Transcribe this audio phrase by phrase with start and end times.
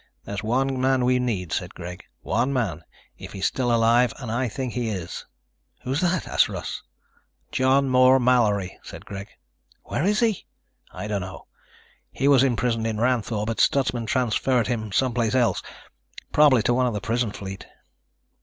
[0.25, 2.03] "There's one man we need," said Greg.
[2.21, 2.81] "One man,
[3.19, 5.27] if he's still alive, and I think he is."
[5.83, 6.81] "Who is that?" asked Russ.
[7.51, 9.27] "John Moore Mallory," said Greg.
[9.83, 10.47] "Where is he?"
[10.91, 11.45] "I don't know.
[12.09, 15.61] He was imprisoned in Ranthoor, but Stutsman transferred him some place else.
[16.33, 17.67] Possibly to one of the prison fleet."